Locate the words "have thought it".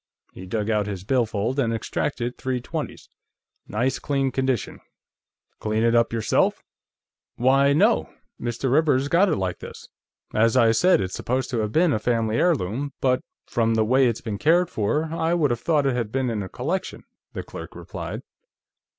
15.51-15.95